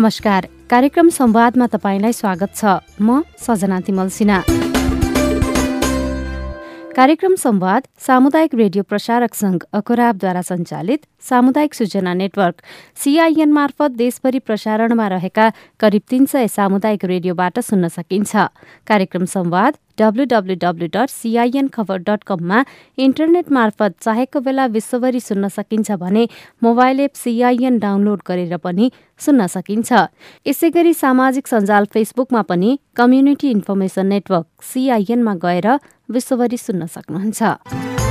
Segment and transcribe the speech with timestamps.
[0.00, 2.64] नमस्कार। कार्यक्रम संवादमा तपाईँलाई स्वागत छ।
[3.04, 4.38] म सजना तिमल सिन्हा।
[6.96, 12.56] कार्यक्रम संवाद सामुदायिक रेडियो प्रसारक संघ अखराबद्वारा सञ्चालित सामुदायिक सूचना नेटवर्क
[12.96, 18.32] सीआईएन मार्फत देशभरि प्रसारणमा रहेका करिब तीन सय सामुदायिक रेडियोबाट सुन्न सकिन्छ।
[18.88, 22.64] कार्यक्रम संवाद डब्लुडब्लुडब्लु डट सिआइएन खबर डट कममा
[22.98, 26.28] इन्टरनेट मार्फत चाहेको बेला विश्वभरि सुन्न सकिन्छ भने
[26.62, 28.90] मोबाइल एप सिआइएन डाउनलोड गरेर पनि
[29.20, 29.92] सुन्न सकिन्छ।
[30.46, 35.68] यसै गरी सामाजिक सञ्जाल फेसबुकमा पनि कम्युनिटी इन्फर्मेसन नेटवर्क सिआइएनमा गएर
[36.10, 38.09] विश्वभरि सुन्न सक्नुहुन्छ।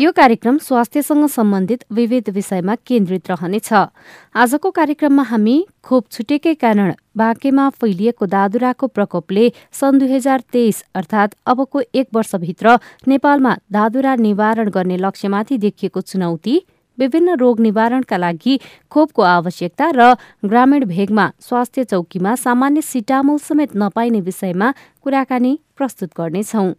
[0.00, 7.68] यो कार्यक्रम स्वास्थ्यसँग सम्बन्धित विविध विषयमा केन्द्रित रहनेछ। आजको कार्यक्रममा हामी खोप छुटेकै कारण बाँकेमा
[7.80, 12.76] फैलिएको दादुराको प्रकोपले सन् दुई हजार तेइस अर्थात् अबको एक वर्षभित्र
[13.08, 16.60] नेपालमा दादुरा निवारण गर्ने लक्ष्यमाथि देखिएको चुनौती
[16.98, 18.60] विभिन्न रोग निवारणका लागि
[18.92, 20.12] खोपको आवश्यकता र
[20.44, 24.72] ग्रामीण भेगमा स्वास्थ्य चौकीमा सामान्य सिटामोल समेत नपाइने विषयमा
[25.02, 26.72] कुराकानी प्रस्तुत गर्नेछौं।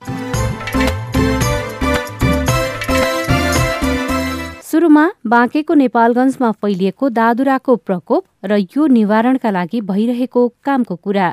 [4.77, 11.29] सुरुमा बाँकेको नेपालगञ्जमा फैलिएको दादुराको प्रकोप र यो निवारणका लागि भइरहेको कामको कुरा।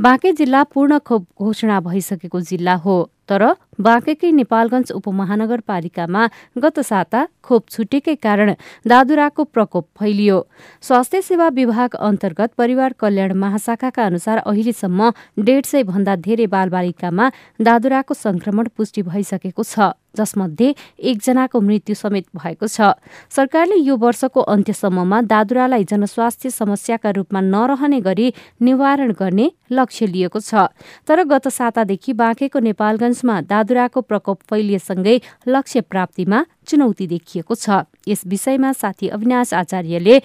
[0.00, 2.96] बाँके जिल्ला पूर्ण खोप घोषणा भइसकेको जिल्ला हो
[3.28, 3.44] तर
[3.78, 6.22] बाँकेकै नेपालगञ्ज उपमहानगरपालिकामा
[6.56, 8.54] गत साता खोप छुटेकै कारण
[8.86, 10.38] दादुराको प्रकोप फैलियो।
[10.82, 18.14] स्वास्थ्य सेवा विभाग अन्तर्गत परिवार कल्याण महाशाखाका अनुसार अहिलेसम्म डेढ सय भन्दा धेरै बालबालिकामा दादुराको
[18.16, 22.96] संक्रमण पुष्टि भइसकेको छ जसमध्ये एकजनाको मृत्यु समेत भएको छ।
[23.28, 28.32] सरकारले यो वर्षको अन्त्यसम्ममा दादुरालाई जनस्वास्थ्य समस्याका रूपमा नरहने गरी
[28.62, 30.72] निवारण गर्ने लक्ष्य लिएको छ।
[31.04, 35.16] तर गत सातादेखि बाँकेको नेपालगञ्जमा दादुराको प्रकोप फैलिएसँगै
[35.48, 40.22] लक्ष्य प्राप्तिमा चुनौती देखिएको छ। यस विषयमा साथी अविनाश आचार्यले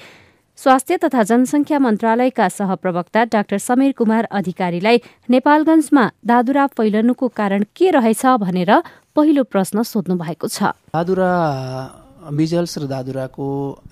[0.58, 4.98] स्वास्थ्य तथा जनसंख्या मन्त्रालयका सहप्रवक्ता डाक्टर समीर कुमार अधिकारीलाई
[5.34, 8.72] नेपालगञ्जमा दादुरा फैलनुको कारण के रहेछ भनेर
[9.18, 11.32] पहिलो प्रश्न सोध्नु भएको छ। दादुरा
[12.30, 13.46] मिजल्स र दादुराको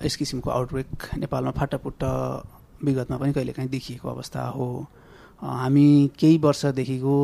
[0.06, 2.02] यस किसिमको आउटब्रेक नेपालमा फाटापुट्ट
[2.86, 4.86] विगतमा पनि कहिलेकाहीँ देखिएको अवस्था हो।
[5.42, 7.16] हामी केही वर्षदेखिको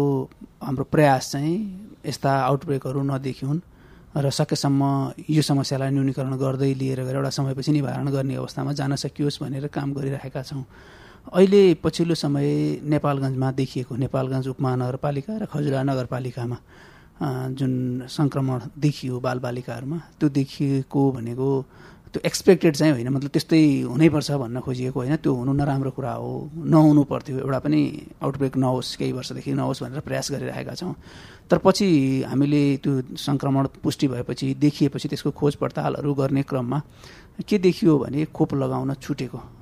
[0.63, 1.57] हाम्रो प्रयास चाहिँ
[2.07, 3.61] यस्ता आउटब्रेकहरू नदेखिउन्
[4.17, 4.83] र सकेसम्म
[5.29, 9.93] यो समस्यालाई न्यूनीकरण गर्दै लिएर गएर एउटा समयपछि निवारण गर्ने अवस्थामा जान सकियोस् भनेर काम
[9.93, 10.65] गरिरहेका छौँ।
[11.29, 16.59] अहिले पछिल्लो समय नेपालगञ्जमा देखिएको नेपालगञ्ज उपमहानगरपालिका र खजुरा नगरपालिकामा
[17.59, 17.73] जुन
[18.09, 21.49] सङ्क्रमण देखियो बालबालिकाहरूमा त्यो देखिएको भनेको
[22.17, 23.61] त्यो एक्सपेक्टेड चाहिँ होइन मतलब त्यस्तै
[23.93, 27.81] हुनैपर्छ भन्न खोजिएको होइन। त्यो हुनु नराम्रो कुरा हो नहुनु पर्थ्यो एउटा पनि
[28.25, 30.95] आउटब्रेक नहोस् केही वर्षदेखि नहोस् भनेर प्रयास गरिरहेका छौँ।
[31.45, 36.79] तर पछि हामीले त्यो सङ्क्रमण पुष्टि भएपछि देखिएपछि त्यसको खोज पडतालहरू गर्ने क्रममा
[37.45, 39.56] के देखियो भने खोप लगाउन छुटेको।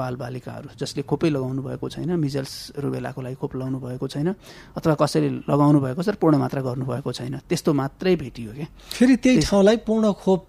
[0.00, 4.28] बालबालिकाहरू जसले खोपै लगाउनु भएको छैन मिजल्स रुबेलाको लागि खोप लगाउनु भएको छैन
[4.78, 8.66] अथवा कसैले लगाउनु भएको छ पूर्ण मात्रा गर्नुभएको छैन त्यस्तो मात्रै भेटियो क्या
[8.96, 10.42] फेरि त्यही ठाउँलाई पूर्ण खोप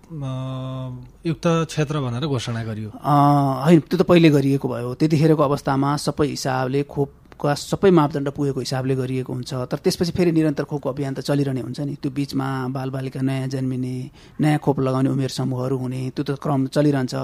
[1.25, 6.83] युक्त क्षेत्र भनेर घोषणा गरियो। होइन त्यो त पहिले गरिएको भयो। त्यतिखेरको अवस्थामा सबै हिसाबले
[6.87, 11.19] खोप का सबै मापदण्ड पुगेको हिसाबले गरिएको हुन्छ। तर त्यसपछि फेरि निरन्तर खोपको अभियान त
[11.23, 13.95] चलिरहने हुन्छ नि। त्यो बिचमा बालबालिका नयाँ जन्मिने
[14.43, 17.15] नयाँ खोप लगाउने उमेर समूहहरू हुने त्यो त क्रम चलिरहन्छ।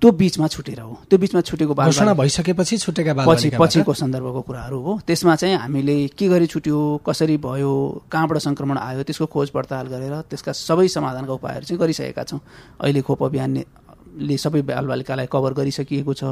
[0.00, 4.92] त्यो बिचमा छुटेर हो। त्यो बिचमा छुटेको घोषणा भइसकेपछि छुटेका पछि पछिको सन्दर्भको कुराहरू हो।
[5.06, 7.72] त्यसमा चाहिँ हामीले के गरी छुट्यो कसरी भयो
[8.08, 12.40] कहाँबाट सङ्क्रमण आयो त्यसको खोज पडताल गरेर त्यसका सबै समाधानका उपायहरू चाहिँ गरिसकेका छौँ।
[12.80, 16.24] अहिले खोप अभियानले सबै बालबालिकालाई कभर गरिसकिएको छ।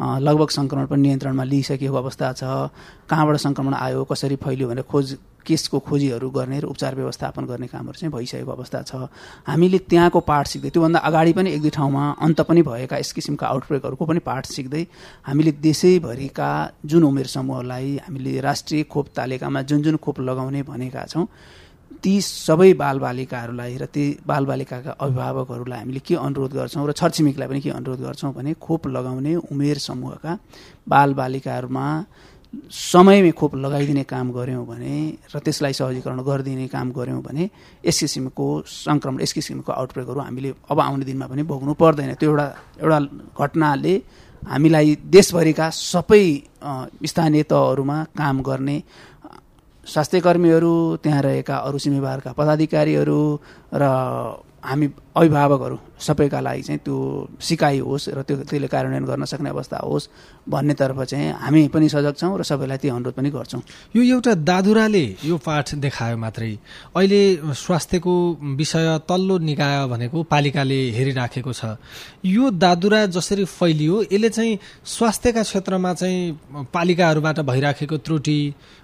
[0.00, 2.42] लगभग सङ्क्रमण पनि नियन्त्रणमा लिइसकेको अवस्था छ।
[3.10, 5.16] कहाँबाट सङ्क्रमण आयो कसरी फैल्यो भनेर खोज
[5.46, 9.08] केसको खोजीहरू गर्ने र उपचार व्यवस्थापन गर्ने कामहरू चाहिँ भइसकेको अवस्था छ।
[9.48, 13.46] हामीले त्यहाँको पाठ सिक्दै त्योभन्दा अगाडि पनि एक दुई ठाउँमा अन्त पनि भएका यस किसिमका
[13.48, 14.86] आउटब्रेकहरूको पनि पाठ सिक्दै
[15.26, 16.50] हामीले देशैभरिका
[16.84, 21.26] जुन उमेर समूहलाई हामीले राष्ट्रिय खोप तालिकामा जुन जुन खोप लगाउने भनेका छौँ
[22.02, 27.70] ती सबै बालबालिकाहरूलाई र ती बालबालिकाका अभिभावकहरूलाई हामीले के अनुरोध गर्छौँ र छरछिमेकीलाई पनि के
[27.70, 30.32] अनुरोध गर्छौँ भने खोप लगाउने उमेर समूहका
[30.88, 31.86] बालबालिकाहरूमा
[32.72, 34.94] समयमै खोप लगाइदिने काम गऱ्यौँ भने
[35.26, 37.44] र त्यसलाई सहजीकरण गरिदिने काम गऱ्यौँ भने
[37.84, 42.46] यस किसिमको सङ्क्रमण यस किसिमको आउटब्रेकहरू हामीले अब आउने दिनमा पनि भोग्नु पर्दैन। त्यो एउटा
[42.80, 42.98] एउटा
[43.36, 43.94] घटनाले
[44.42, 46.24] हामीलाई देशभरिका सबै
[47.04, 48.76] स्थानीय तहहरूमा काम गर्ने
[49.88, 53.20] स्वास्थ्य कर्मीहरू त्यहाँ रहेका अरू सिमेबारका पदाधिकारीहरू
[53.74, 53.84] र
[54.62, 56.96] हामी अभिभावकहरू सबैका लागि चाहिँ त्यो
[57.40, 60.08] सिकाइ होस् र त्यो त्यसले कार्यान्वयन गर्न सक्ने अवस्था होस्
[60.48, 63.62] भन्नेतर्फ चाहिँ हामी पनि सजग छौँ र सबैलाई त्यो अनुरोध पनि गर्छौँ।
[63.96, 66.52] यो एउटा दादुराले यो पाठ देखायो मात्रै।
[66.96, 67.22] अहिले
[67.54, 68.14] स्वास्थ्यको
[68.58, 71.76] विषय तल्लो निकाय भनेको पालिकाले हेरिराखेको छ।
[72.24, 78.40] यो दादुरा जसरी फैलियो यसले चाहिँ स्वास्थ्यका क्षेत्रमा चाहिँ पालिकाहरूबाट भइराखेको त्रुटि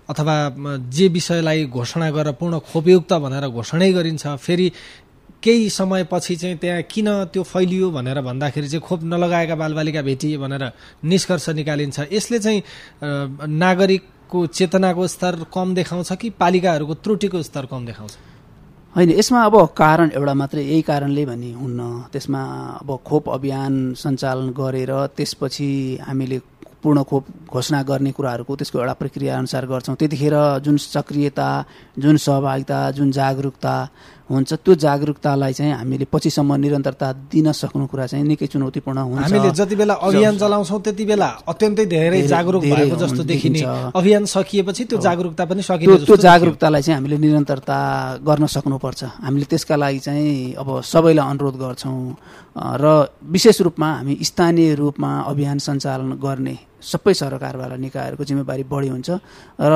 [0.08, 0.34] अथवा
[0.92, 4.66] जे विषयलाई घोषणा गरेर पूर्ण खोपयुक्त भनेर घोषणै गरिन्छ फेरि
[5.44, 10.64] केही समयपछि चाहिँ त्यहाँ किन त्यो फैलियो भनेर भन्दाखेरि चाहिँ खोप नलगाएका बालबालिका भेटिए भनेर
[11.04, 12.62] निष्कर्ष निकालिन्छ। यसले चाहिँ
[13.52, 18.12] नागरिकको चेतनाको स्तर कम देखाउँछ कि पालिकाहरूको त्रुटिको स्तर कम देखाउँछ?
[18.96, 21.80] होइन यसमा अब कारण एउटा मात्रै यही कारणले भन्ने हुन्न।
[22.12, 22.42] त्यसमा
[22.80, 26.38] अब खोप अभियान सञ्चालन गरेर त्यसपछि हामीले
[26.82, 31.48] पूर्ण खोप घोषणा गर्ने कुराहरूको त्यसको एउटा प्रक्रिया अनुसार गर्छौँ। त्यतिखेर जुन सक्रियता
[31.98, 33.74] जुन सहभागिता जुन जागरुकता
[34.24, 39.50] हुन्छ त्यो जागरुकतालाई चाहिँ हामीले पछिसम्म निरन्तरता दिन सक्नु कुरा चाहिँ निकै चुनौतीपूर्ण हुन्छ। हामीले
[39.52, 43.60] जति बेला अभियान चलाउँछौँ त्यति बेला अत्यन्तै धेरै जागरुक भएको जस्तो देखिने
[43.92, 47.76] अभियान सकिएपछि त्यो जागरुकता पनि सकिन्छ त्यो जागरुकतालाई चाहिँ हामीले निरन्तरता
[48.24, 52.00] गर्न सक्नुपर्छ। हामीले त्यसका लागि चाहिँ अब सबैलाई अनुरोध गर्छौँ।
[52.56, 52.84] र
[53.28, 59.10] विशेष रूपमा हामी स्थानीय रूपमा अभियान सञ्चालन गर्ने सबै सरकारवाला निकायहरूको जिम्मेवारी बढी हुन्छ।
[59.58, 59.72] र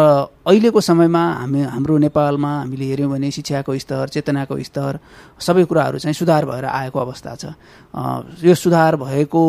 [0.46, 4.92] अहिलेको समयमा हामी हाम्रो नेपालमा हामीले हेऱ्यौँ भने शिक्षाको स्तर चेतनाको स्तर
[5.40, 7.44] सबै कुराहरू चाहिँ सुधार भएर आएको अवस्था छ।
[8.44, 9.42] यो सुधार भएको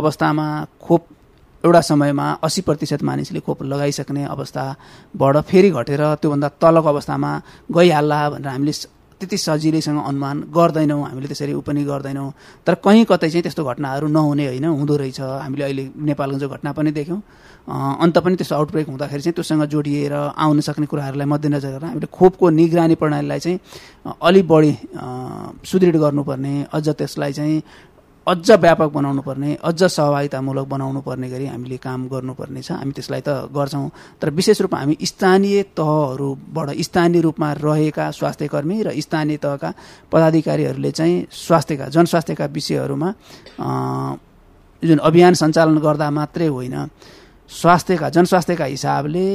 [0.00, 0.46] अवस्थामा
[0.84, 1.02] खोप
[1.64, 7.30] एउटा समयमा अस्सी प्रतिशत मानिसले खोप लगाइसक्ने अवस्थाबाट फेरि घटेर त्योभन्दा तलको अवस्थामा
[7.72, 8.72] गइहाल्ला भनेर हामीले
[9.18, 12.30] त्यति सजिलैसँग अनुमान गर्दैनौँ हामीले त्यसरी ऊ पनि गर्दैनौँ।
[12.66, 16.90] तर कहीँ कतै चाहिँ त्यस्तो घटनाहरू नहुने होइन हुँदो रहेछ। हामीले अहिले नेपालगञ्जको घटना पनि
[16.94, 17.20] देख्यौँ
[17.68, 22.48] अन्त पनि त्यस्तो आउटब्रेक हुँदाखेरि चाहिँ त्योसँग जोडिएर आउन सक्ने कुराहरूलाई मध्यनजर गरेर हामीले खोपको
[22.48, 23.58] निगरानी प्रणालीलाई चाहिँ
[24.22, 24.72] अलिक बढी
[25.66, 27.62] सुदृढ गर्नुपर्ने अझ त्यसलाई चाहिँ
[28.28, 33.20] अझ व्यापक बनाउनु पर्ने अझ सहभागितामूलक बनाउनु पर्ने गरी हामीले काम गर्नुपर्ने छ हामी त्यसलाई
[33.24, 33.88] त गर्छौँ।
[34.20, 39.72] तर विशेष रूपमा हामी स्थानीय तहहरूबाट स्थानीय रूपमा रहेका स्वास्थ्य कर्मी र स्थानीय तहका
[40.12, 43.08] पदाधिकारीहरूले चाहिँ स्वास्थ्यका जनस्वास्थ्यका विषयहरूमा
[44.82, 46.76] जुन अभियान सञ्चालन गर्दा मात्रै होइन
[47.50, 49.26] स्वास्थ्यका जनस्वास्थ्यका हिसाबले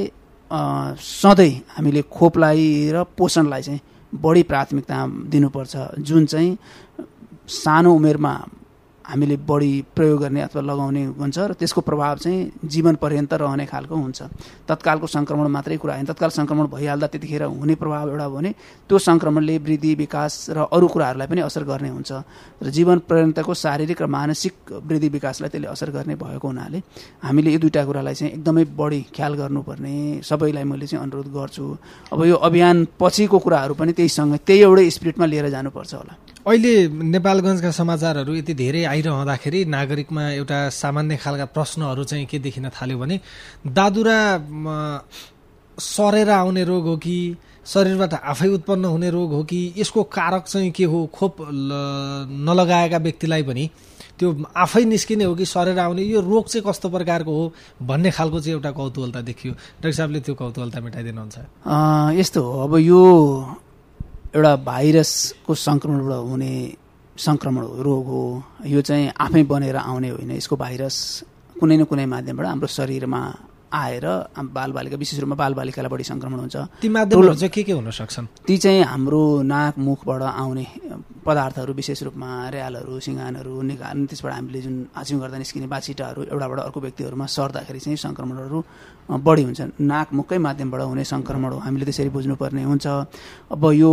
[1.01, 3.81] सधैँ हामीले खोपलाई र पोषणलाई चाहिँ
[4.13, 4.98] बढी प्राथमिकता
[5.34, 6.57] दिनुपर्छ। जुन चाहिँ
[7.50, 8.34] सानो उमेरमा
[9.03, 13.95] हामीले बढी प्रयोग गर्ने अथवा लगाउने हुन्छ र त्यसको प्रभाव चाहिँ जीवन पर्यन्त रहने खालको
[13.95, 14.19] हुन्छ।
[14.67, 18.51] तत्कालको सङ्क्रमण मात्रै कुरा होइन। तत्काल सङ्क्रमण भइहाल्दा त्यतिखेर हुने प्रभाव एउटा भने
[18.88, 22.11] त्यो सङ्क्रमणले वृद्धि विकास र अरू कुराहरूलाई पनि असर गर्ने हुन्छ।
[22.63, 24.53] र जीवन पर्यन्तको शारीरिक र मानसिक
[24.88, 26.79] वृद्धि विकासलाई त्यसले असर गर्ने भएको हुनाले
[27.27, 31.65] हामीले यो दुइटा कुरालाई चाहिँ एकदमै बढी ख्याल गर्नुपर्ने। सबैलाई मैले चाहिँ अनुरोध गर्छु।
[32.13, 36.13] अब यो अभियान पछिको कुराहरू पनि त्यहीसँग त्यही एउटै स्पिरिटमा लिएर जानुपर्छ होला।
[36.44, 42.98] अहिले नेपालगञ्जका समाचारहरू यति धेरै आइरहँदाखेरि नागरिकमा एउटा सामान्य खालका प्रश्नहरू चाहिँ के देखिन थाल्यो
[43.00, 43.19] भने
[43.68, 44.19] दादुरा
[45.80, 47.16] सरेर आउने रोग हो कि
[47.66, 51.38] शरीरबाट आफै उत्पन्न हुने रोग हो कि यसको कारक चाहिँ के हो खोप
[52.44, 53.69] नलगाएका व्यक्तिलाई पनि
[54.20, 57.53] त्यो आफै निस्किने हो कि सरेर आउने यो रोग चाहिँ कस्तो प्रकारको हो
[57.88, 61.38] भन्ने खालको चाहिँ एउटा कौतूहलता देखियो। डाक्टर साहबले त्यो कौतूहलता मेटाइदिनुहुन्छ।
[62.20, 63.00] यस्तो हो अब यो
[64.34, 66.54] एउटा भाइरसको सङ्क्रमणबाट हुने
[67.18, 68.22] सङ्क्रमण हो रोग हो
[68.66, 70.96] यो चाहिँ आफै बनेर आउने होइन। यसको भाइरस
[71.60, 73.22] कुनै न कुनै माध्यमबाट हाम्रो शरीरमा
[73.74, 74.06] आएर
[74.38, 78.58] बालबालिका विशेष रूपमा बालबालिकालाई बढी सङ्क्रमण हुन्छ। ती माध्यमहरू चाहिँ के के हुन सक्छन् ती
[78.58, 80.65] चाहिँ हाम्रो नाक मुखबाट आउने
[81.25, 86.80] पदार्थहरू विशेष रूपमा र्यालहरू सिँगानहरू निकाल्ने त्यसबाट हामीले जुन आछ्यौँ गर्दा निस्किने बाछिटाहरू एउटाबाट अर्को
[86.86, 88.58] व्यक्तिहरूमा सर्दाखेरि चाहिँ सङ्क्रमणहरू
[89.10, 92.86] बढी हुन्छ नाक मुखकै माध्यमबाट हुने सङ्क्रमण हो। हामीले त्यसरी बुझ्नुपर्ने हुन्छ।
[93.51, 93.92] अब यो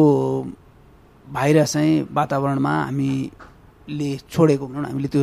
[1.27, 2.73] भाइरस चाहिँ वातावरणमा
[3.89, 5.23] हामीले छोडेको भनौँ न हामीले त्यो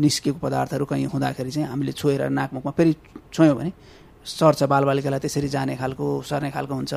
[0.00, 2.92] निस्केको पदार्थहरू कहीँ हुँदाखेरि चाहिँ हामीले छोएर नाकमुखमा फेरि
[3.32, 3.72] छोयौँ भने
[4.24, 6.94] सर्छ बालबालिकालाई त्यसरी जाने खालको सर्ने खालको हुन्छ।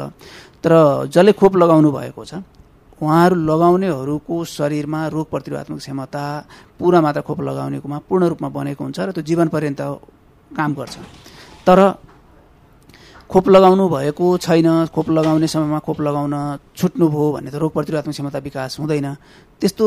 [0.63, 0.71] तर
[1.11, 2.33] जसले खोप लगाउनु भएको छ
[3.01, 6.23] उहाँहरू लगाउनेहरूको शरीरमा रोग प्रतिरोधात्मक क्षमता
[6.79, 9.81] पुरा मात्रा खोप लगाउनेकोमा पूर्ण रूपमा बनेको हुन्छ र त्यो जीवन पर्यन्त
[10.51, 10.95] काम गर्छ।
[11.67, 11.79] तर
[13.31, 16.35] खोप लगाउनु भएको छैन खोप लगाउने समयमा खोप लगाउन
[16.75, 19.07] छुट्नुभयो भने त रोग प्रतिरोधात्मक क्षमता विकास हुँदैन।
[19.61, 19.85] त्यस्तो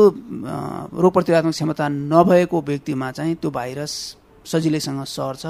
[0.97, 3.93] रोग प्रतिरोधात्मक क्षमता नभएको व्यक्तिमा चाहिँ त्यो भाइरस
[4.45, 5.45] सजिलैसँग सर्छ।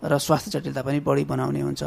[0.00, 1.82] र स्वास्थ्य जटिलता पनि बढी बनाउने हुन्छ।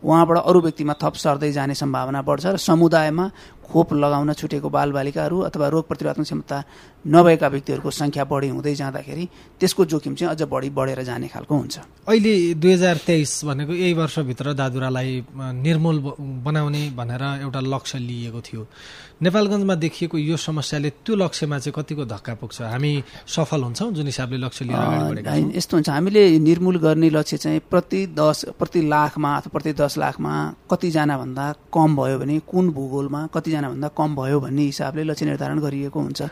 [0.00, 3.26] उहाँबाट अरू व्यक्तिमा थप सर्दै जाने सम्भावना बढ्छ र समुदायमा
[3.68, 6.56] खोप लगाउन छुटेको बालबालिकाहरू अथवा रोग प्रतिरोधक क्षमता
[7.04, 9.24] नभएका व्यक्तिहरूको सङ्ख्या बढी हुँदै जाँदाखेरि
[9.60, 11.76] त्यसको जोखिम चाहिँ अझ बढी बढेर जाने खालको हुन्छ।
[12.08, 15.98] अहिले दुई हजार तेइस भनेको यही वर्षभित्र दादुरालाई निर्मूल
[16.48, 18.62] बनाउने भनेर एउटा लक्ष्य लिएको थियो।
[19.20, 22.58] नेपालगञ्जमा देखिएको यो समस्याले त्यो लक्ष्यमा चाहिँ कतिको धक्का पुग्छ?
[22.72, 22.92] हामी
[23.28, 28.44] सफल हुन्छौँ जुन हिसाबले लक्ष्य लिएर यस्तो हुन्छ। हामीले निर्मूल गर्ने लक्ष्य चाहिँ प्रति दस
[28.58, 30.32] प्रति लाखमा अथवा प्रति दस लाखमा
[30.70, 35.58] कतिजना भन्दा कम भयो भने कुन भूगोलमा कतिजना भन्दा कम भयो भन्ने हिसाबले लक्ष्य निर्धारण
[35.60, 36.22] गरिएको हुन्छ।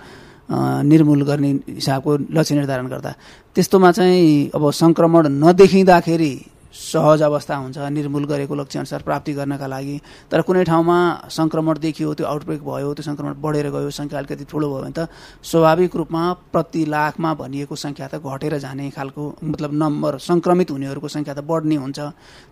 [0.86, 3.14] निर्मूल गर्ने हिसाबको लक्ष्य निर्धारण गर्दा।
[3.54, 6.34] त्यस्तोमा चाहिँ अब सङ्क्रमण नदेखिँदाखेरि
[6.76, 9.96] सहज अवस्था हुन्छ निर्मूल गरेको लक्ष्यअनुसार प्राप्ति गर्नका लागि।
[10.30, 10.98] तर कुनै ठाउँमा
[11.32, 15.08] सङ्क्रमण देखियो त्यो आउटब्रेक भयो त्यो सङ्क्रमण बढेर गयो सङ्ख्या अलिकति ठुलो भयो भने त
[15.42, 21.34] स्वाभाविक रूपमा प्रति लाखमा भनिएको सङ्ख्या त घटेर जाने खालको मतलब नम्बर सङ्क्रमित हुनेहरूको सङ्ख्या
[21.34, 21.98] त बढ्ने हुन्छ।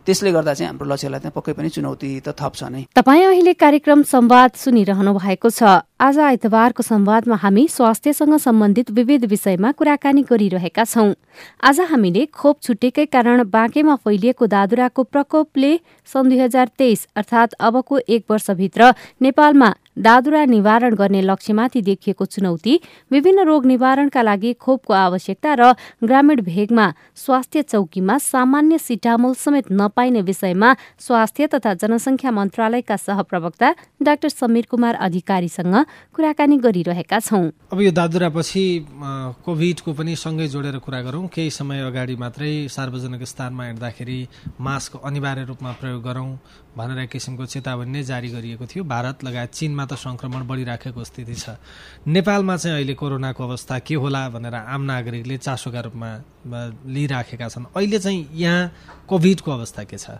[0.06, 4.02] त्यसले गर्दा चाहिँ हाम्रो लक्ष्यलाई त पक्कै पनि चुनौती त थप्छ नै। तपाईँ अहिले कार्यक्रम
[4.08, 11.12] संवाद सुनिरहनु भएको छ। आज आइतबारको संवादमा हामी स्वास्थ्यसँग सम्बन्धित विविध विषयमा कुराकानी गरिरहेका छौं।
[11.64, 15.70] आज हामीले खोप छुटेकै कारण बाँकेमा फैलिएको दादुराको प्रकोपले
[16.08, 18.92] सन् दुई हजार तेइस अर्थात् अबको एक वर्षभित्र
[19.22, 22.80] नेपालमा दादुरा निवारण गर्ने लक्ष्यमाथि देखिएको चुनौती
[23.12, 25.72] विभिन्न रोग निवारणका लागि खोपको आवश्यकता र
[26.04, 26.86] ग्रामीण भेगमा
[27.16, 34.94] स्वास्थ्य चौकीमा सामान्य सिटामोल समेत नपाइने विषयमा स्वास्थ्य तथा जनसङ्ख्या मन्त्रालयका सहप्रवक्ता डाक्टर समीर कुमार
[35.06, 35.74] अधिकारीसँग
[36.14, 38.64] कुराकानी गरिरहेका छौं। अब यो दादुरापछि
[39.44, 44.18] कोभिडको पनि सँगै जोडेर कुरा गरौँ। केही समय अगाडि मात्रै सार्वजनिक स्थानमा हिँड्दाखेरि
[44.60, 46.30] मास्क अनिवार्य रूपमा प्रयोग गरौँ।
[46.76, 51.34] भनेर एक किसिमको चेतावनी नै जारी गरिएको थियो। भारत लगायत चिनमा त सङ्क्रमण बढिराखेको स्थिति
[51.34, 51.56] छ।
[52.06, 56.10] नेपालमा चाहिँ अहिले कोरोनाको अवस्था के होला भनेर आम नागरिकले चासोका रूपमा
[56.86, 60.18] लिइराखेका छन्। अहिले चाहिँ यहाँ कोभिडको अवस्था के छ?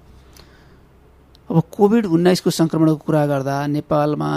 [1.51, 4.31] अब कोभिड उन्नाइसको सङ्क्रमणको कुरा गर्दा नेपालमा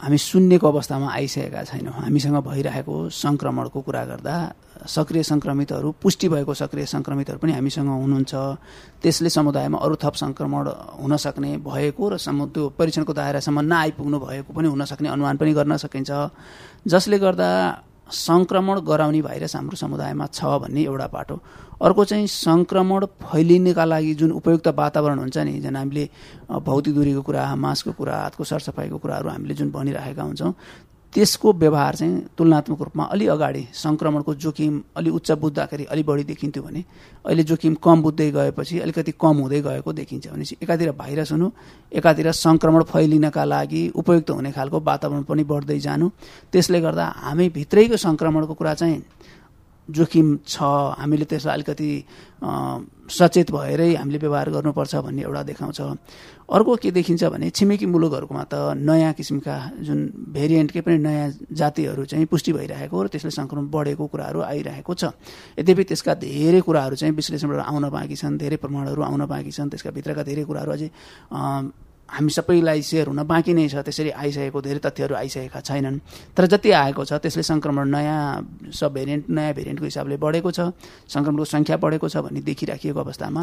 [0.00, 4.34] हामी सुन्नेको अवस्थामा आइसकेका छैनौँ। हामीसँग भइरहेको सङ्क्रमणको कुरा गर्दा
[4.88, 8.32] सक्रिय सङ्क्रमितहरू पुष्टि भएको सक्रिय सङ्क्रमितहरू पनि हामीसँग हुनुहुन्छ।
[9.04, 10.64] त्यसले समुदायमा अरू थप सङ्क्रमण
[11.04, 15.52] हुन सक्ने भएको र सम त्यो परीक्षणको दायरासम्म नआइपुग्नु भएको पनि हुन सक्ने अनुमान पनि
[15.52, 16.10] गर्न सकिन्छ।
[16.88, 17.50] जसले गर्दा
[18.12, 21.40] सङ्क्रमण गराउने भाइरस हाम्रो समुदायमा छ भन्ने एउटा बाटो
[21.82, 26.08] अर्को चाहिँ सङ्क्रमण फैलिनेका लागि जुन उपयुक्त वातावरण हुन्छ नि जुन हामीले
[26.60, 30.52] भौतिक दूरीको कुरा मास्कको कुरा हातको सरसफाइको कुराहरू हामीले जुन भनिरहेका हुन्छौँ
[31.14, 36.62] त्यसको व्यवहार चाहिँ तुलनात्मक रूपमा अलि अगाडि सङ्क्रमणको जोखिम अलि उच्च बुझ्दाखेरि अलि बढी देखिन्थ्यो
[36.62, 36.84] भने
[37.26, 41.50] अहिले जोखिम कम बुझ्दै गएपछि अलिकति कम हुँदै गएको देखिन्छ भनेपछि एकातिर भाइरस हुनु
[41.92, 46.08] एकातिर सङ्क्रमण फैलिनका लागि उपयुक्त हुने खालको वातावरण पनि बढ्दै जानु।
[46.52, 49.02] त्यसले गर्दा हामी भित्रैको सङ्क्रमणको कुरा चाहिँ
[49.88, 50.62] जोखिम छ
[51.02, 51.90] हामीले त्यसलाई अलिकति
[53.10, 55.80] सचेत भएरै हामीले व्यवहार गर्नुपर्छ भन्ने एउटा देखाउँछ।
[56.50, 59.54] अर्को के देखिन्छ भने छिमेकी मुलुकहरूकोमा त नयाँ किसिमका
[59.86, 59.98] जुन
[60.34, 65.14] भेरिएन्टकै पनि नयाँ जातिहरू चाहिँ पुष्टि भइरहेको र त्यसले सङ्क्रमण बढेको कुराहरू आइरहेको छ।
[65.58, 69.90] यद्यपि त्यसका धेरै कुराहरू चाहिँ विश्लेषणबाट आउन बाँकी छन् धेरै प्रमाणहरू आउन बाँकी छन् त्यसका
[69.94, 70.90] भित्रका धेरै कुराहरू अझै
[72.10, 75.98] हामी सबैलाई सेयर हुन बाँकी नै छ त्यसरी आइसकेको धेरै तथ्यहरू आइसकेका छैनन्।
[76.34, 80.60] तर जति आएको छ त्यसले सङ्क्रमण नयाँ सब भेरिएन्ट नयाँ भेरिएन्टको हिसाबले बढेको छ
[81.06, 83.42] सङ्क्रमणको सङ्ख्या बढेको छ भन्ने देखिराखिएको अवस्थामा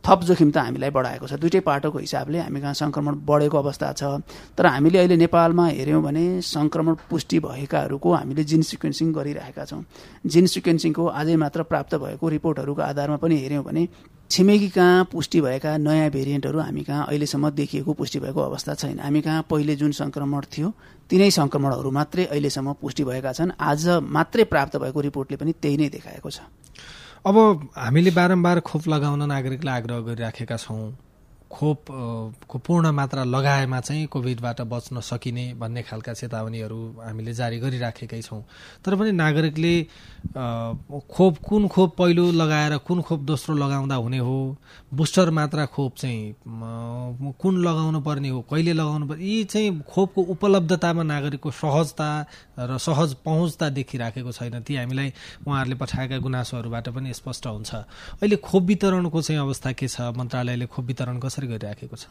[0.00, 4.02] थप जोखिम त हामीलाई बढाएको छ। दुइटै पाटोको हिसाबले हामी कहाँ सङ्क्रमण बढेको अवस्था छ।
[4.56, 9.82] तर हामीले अहिले नेपालमा हेऱ्यौँ भने सङ्क्रमण पुष्टि भएकाहरूको हामीले जिन सिक्वेन्सिङ गरिरहेका छौँ।
[10.24, 13.82] जिन सिक्वेन्सिङको आजै मात्र प्राप्त भएको रिपोर्टहरूको आधारमा पनि हेऱ्यौँ भने
[14.30, 19.20] छिमेकी कहाँ पुष्टि भएका नयाँ भेरिएन्टहरू हामी कहाँ अहिलेसम्म देखिएको पुष्टि भएको अवस्था छैन। हामी
[19.20, 20.72] कहाँ पहिले जुन सङ्क्रमण थियो
[21.10, 25.88] तिनै सङ्क्रमणहरू मात्रै अहिलेसम्म पुष्टि भएका छन्। आज मात्रै प्राप्त भएको रिपोर्टले पनि त्यही नै
[25.88, 26.40] देखाएको छ।
[27.26, 27.36] अब
[27.76, 30.82] हामीले बारम्बार खोप लगाउन नागरिकलाई आग्रह गरिराखेका छौँ।
[31.54, 31.84] खोप
[32.48, 38.42] को पूर्ण मात्रा लगाएमा चाहिँ कोभिडबाट बच्न सकिने भन्ने खालका चेतावनीहरू हामीले जारी गरिराखेकै छौँ।
[38.84, 39.74] तर पनि नागरिकले
[41.06, 44.56] खोप कुन खोप पहिलो लगाएर कुन खोप दोस्रो लगाउँदा हुने हो?
[44.94, 46.34] बुस्टर मात्रा खोप चाहिँ
[47.38, 48.40] कुन लगाउनु पर्ने हो?
[48.50, 52.08] कहिले लगाउनु पर्ने यी चाहिँ खोपको उपलब्धतामा नागरिकको सहजता
[52.58, 55.12] र सहज पहुँचता देखिराखेको छैन। ती हामीलाई
[55.46, 57.74] उहाँहरूले पठाएका गुनासोहरूबाट पनि स्पष्ट हुन्छ।
[58.22, 60.00] अहिले खोप वितरणको चाहिँ अवस्था के छ?
[60.18, 62.04] मन्त्रालयले खोप वितरण कसरी गरिराखेको छ?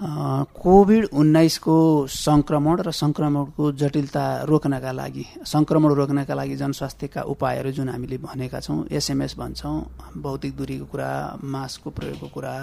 [0.55, 1.75] कोभिड उन्नाइसको
[2.07, 8.85] सङ्क्रमण र सङ्क्रमणको जटिलता रोक्नका लागि सङ्क्रमण रोक्नका लागि जनस्वास्थ्यका उपायहरू जुन हामीले भनेका छौँ
[8.91, 9.75] एसएमएस भन्छौँ
[10.17, 11.11] भौतिक दूरीको कुरा
[11.43, 12.55] मास्कको प्रयोगको कुरा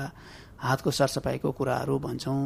[0.60, 2.40] हातको सरसफाइको कुराहरू भन्छौँ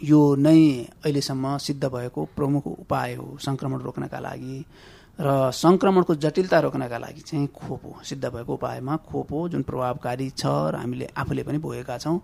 [0.00, 0.60] यो नै
[0.98, 4.56] अहिलेसम्म सिद्ध भएको प्रमुख उपाय हो सङ्क्रमण रोक्नका लागि
[5.18, 10.28] र सङ्क्रमणको जटिलता रोक्नका लागि चाहिँ खोप हो सिद्ध भएको उपायमा खोप हो जुन प्रभावकारी
[10.32, 12.18] छ र हामीले आफूले पनि भोगेका छौँ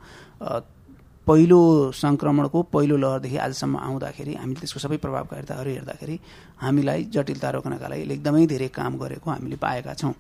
[1.29, 1.61] पहिलो
[1.93, 6.17] सङ्क्रमणको पहिलो लहरदेखि आजसम्म आउँदाखेरि हामीले त्यसको सबै प्रभावकारिताहरू हेर्दाखेरि
[6.65, 10.15] हामीलाई जटिलता रोक्नका लागि एकदमै धेरै काम गरेको हामीले पाएका छौँ।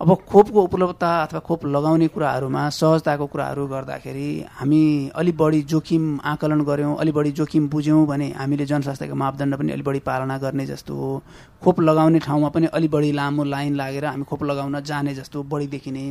[0.00, 4.80] अब खोपको उपलब्धता अथवा खोप लगाउने कुराहरूमा सहजताको कुराहरू गर्दाखेरि हामी
[5.14, 9.82] अलि बढी जोखिम आकलन गऱ्यौँ अलि बढी जोखिम बुझ्यौँ भने हामीले जनस्वास्थ्यको मापदण्ड पनि अलि
[9.82, 11.22] बढी पालना गर्ने जस्तो हो।
[11.62, 15.66] खोप लगाउने ठाउँमा पनि अलि बढी लामो लाइन लागेर हामी खोप लगाउन जाने जस्तो बढी
[15.68, 16.04] देखिने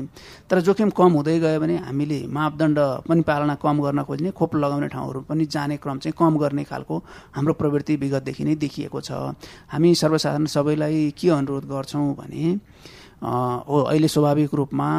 [0.50, 4.88] तर जोखिम कम हुँदै गयो भने हामीले मापदण्ड पनि पालना कम गर्न खोज्ने खोप लगाउने
[4.88, 7.04] ठाउँहरू पनि जाने क्रम चाहिँ कम गर्ने खालको
[7.36, 9.12] हाम्रो प्रवृत्ति विगतदेखि नै देखिएको छ।
[9.70, 12.58] हामी सर्वसाधारण सबैलाई के अनुरोध गर्छौँ भने
[13.88, 14.90] अहिले स्वाभाविक रूपमा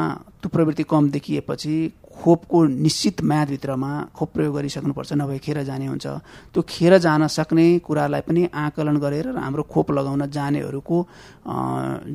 [0.45, 1.75] त्यो प्रवृत्ति कम देखिएपछि
[2.15, 6.07] खोपको निश्चित म्यादभित्रमा खोप प्रयोग गरिसक्नुपर्छ नभए खेर जाने हुन्छ।
[6.53, 10.97] त्यो खेर जान सक्ने कुरालाई पनि आकलन गरेर हाम्रो खोप लगाउन जानेहरूको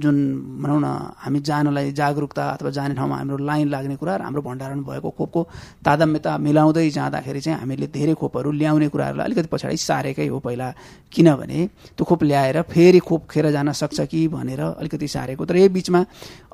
[0.00, 0.16] जुन
[0.62, 0.86] भनौँ न
[1.20, 5.40] हामी जानलाई जागरुकता अथवा जाने ठाउँमा हाम्रो लाइन लाग्ने कुरा र हाम्रो भण्डारण भएको खोपको
[5.84, 10.68] तादम्यता मिलाउँदै जाँदाखेरि चाहिँ हामीले धेरै खोपहरू ल्याउने कुराहरूलाई अलिकति पछाडि सारेकै हो पहिला।
[11.12, 11.60] किनभने
[11.98, 16.04] त्यो खोप ल्याएर फेरि खोप खेर जान सक्छ कि भनेर अलिकति सारेको। तर यही बिचमा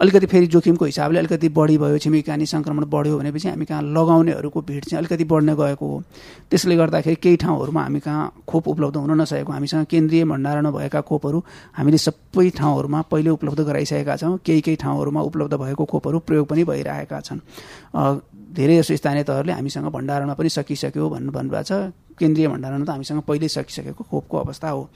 [0.01, 4.85] अलिकति फेरि जोखिमको हिसाबले अलिकति बढी भयो छिमेकानी सङ्क्रमण बढ्यो भनेपछि हामी कहाँ लगाउनेहरूको भिड
[4.85, 6.03] चाहिँ अलिकति बढ्ने गएको हो।
[6.51, 11.43] त्यसले गर्दाखेरि केही ठाउँहरूमा हामी कहाँ खोप उपलब्ध हुन नसकेको हामीसँग केन्द्रीय भण्डारण भएका खोपहरू
[11.75, 16.65] हामीले सबै ठाउँहरूमा पहिले उपलब्ध गराइसकेका छौँ। केही केही ठाउँहरूमा उपलब्ध भएको खोपहरू प्रयोग पनि
[16.65, 17.41] भइरहेका छन्।
[18.55, 23.21] धेरै जसो स्थानीय तहहरूले हामीसँग भण्डारणमा पनि सकिसक्यो भन्नु भन्नुभएको छ। केन्द्रीय भण्डारण त हामीसँग
[23.23, 24.89] पहिल्यै सकिसकेको खोपको अवस्था हो।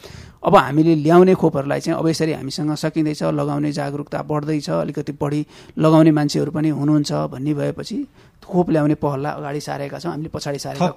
[0.44, 5.40] अब हामीले ल्याउने खोपहरूलाई चाहिँ अब यसरी हामीसँग सकिँदैछ लगाउने जागरुकता बढ्दैछ अलिकति बढी
[5.78, 7.98] लगाउने मान्छेहरू पनि हुनुहुन्छ भन्ने भएपछि
[8.42, 10.88] खोप ल्याउने पहललाई अगाडि सारेका छौँ। हामीले पछाडि सारेका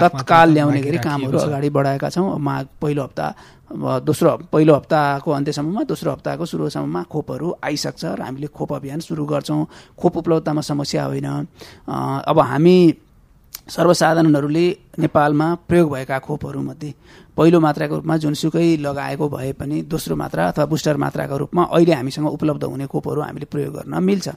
[0.00, 3.26] तत्काल ल्याउने गरी कामहरू अगाडि बढाएका छौँ। माघ पहिलो हप्ता
[4.02, 9.66] दोस्रो पहिलो हप्ताको अन्त्यसम्ममा दोस्रो हप्ताको सुरुसम्ममा खोपहरू आइसक्छ र हामीले खोप अभियान सुरु गर्छौँ।
[10.00, 11.28] खोप उपलब्धतामा समस्या होइन।
[11.86, 12.76] अब हामी
[13.68, 14.66] सर्वसाधारणहरूले
[14.98, 16.92] नेपालमा प्रयोग भएका खोपहरूमध्ये
[17.36, 22.26] पहिलो मात्राको रूपमा जुनसुकै लगाएको भए पनि दोस्रो मात्रा अथवा बुस्टर मात्राको रूपमा अहिले हामीसँग
[22.28, 24.28] उपलब्ध हुने खोपहरू हामीले प्रयोग गर्न मिल्छ।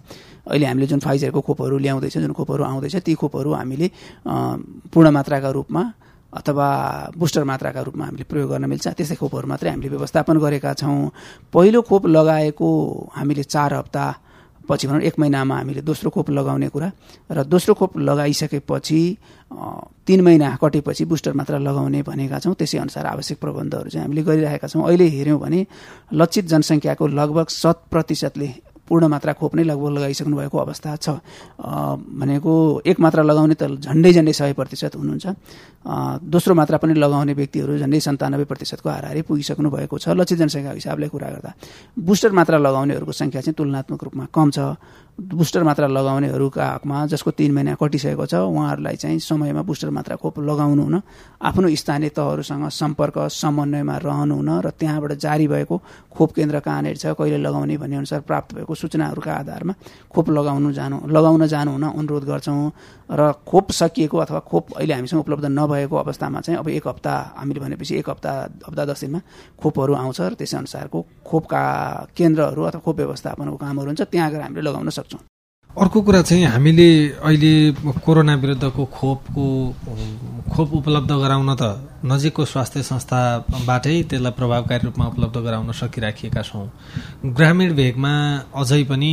[0.48, 3.88] अहिले हामीले जुन फाइजरको खोपहरू ल्याउँदैछ जुन खोपहरू आउँदैछ ती खोपहरू हामीले
[4.96, 5.84] पूर्ण मात्राका रूपमा
[6.34, 6.68] अथवा
[7.18, 11.12] बुस्टर मात्राका रूपमा हामीले प्रयोग गर्न मिल्छ। त्यस्तै खोपहरू मात्रै हामीले व्यवस्थापन गरेका छौँ।
[11.54, 12.68] पहिलो खोप लगाएको
[13.16, 14.06] हामीले चार हप्ता
[14.68, 16.92] पछि भनौँ एक महिनामा हामीले दोस्रो खोप लगाउने कुरा
[17.32, 19.00] र दोस्रो खोप लगाइसकेपछि
[20.08, 24.68] तिन महिना कटेपछि बुस्टर मात्रा लगाउने भनेका छौँ। त्यसै अनुसार आवश्यक प्रबन्धहरू चाहिँ हामीले गरिरहेका
[24.68, 25.66] छौँ। अहिले हेऱ्यौँ भने
[26.14, 28.50] लक्षित जनसङ्ख्याको लगभग शत प्रतिशतले
[28.88, 31.20] पूर्ण मात्रा खोप नै लगभग लगाइसक्नु भएको अवस्था छ।
[31.60, 32.52] भनेको
[32.88, 35.28] एक मात्रा लगाउने त झन्डै झन्डै सय प्रतिशत हुनुहुन्छ।
[35.86, 41.08] दोस्रो मात्रा पनि लगाउने व्यक्तिहरू झन्डै सन्तानब्बे प्रतिशतको हाराहारी पुगिसक्नु भएको छ। लक्षित जनसङ्ख्याको हिसाबले
[41.08, 41.52] कुरा गर्दा
[41.96, 44.60] बुस्टर मात्रा लगाउनेहरूको सङ्ख्या चाहिँ तुलनात्मक रूपमा कम छ।
[45.18, 50.40] बुस्टर मात्रा लगाउनेहरूका हकमा जसको तिन महिना कटिसकेको छ उहाँहरूलाई चाहिँ समयमा बुस्टर मात्रा खोप
[50.46, 51.02] लगाउनु हुन
[51.42, 55.76] आफ्नो स्थानीय तहहरूसँग सम्पर्क समन्वयमा रहनु हुन र त्यहाँबाट जारी भएको
[56.14, 59.74] खोप केन्द्र कहाँनिर छ कहिले लगाउने भन्ने अनुसार प्राप्त भएको सूचनाहरूका आधारमा
[60.14, 62.72] खोप लगाउनु जानु लगाउन जानु हुन अनुरोध गर्छौँ।
[63.10, 67.60] र खोप सकिएको अथवा खोप अहिले हामीसँग उपलब्ध नभएको अवस्थामा चाहिँ अब एक हप्ता हामीले
[67.60, 68.32] भनेपछि एक हप्ता
[68.68, 69.20] हप्ता दस दिनमा
[69.60, 71.62] खोपहरू आउँछ र त्यसै अनुसारको खोपका
[72.16, 75.22] केन्द्रहरू अथवा खोप व्यवस्थापनको कामहरू हुन्छ त्यहाँ गएर हामीले लगाउन सक्छौँ।
[75.70, 76.88] अर्को कुरा चाहिँ हामीले
[77.22, 77.54] अहिले
[78.02, 79.46] कोरोना विरुद्धको खोपको
[80.50, 81.64] खोप उपलब्ध गराउन त
[82.02, 86.66] नजिकको स्वास्थ्य संस्थाबाटै त्यसलाई प्रभावकारी रूपमा उपलब्ध गराउन सकिराखिएका छौँ।
[87.38, 88.14] ग्रामीण भेगमा
[88.58, 89.12] अझै पनि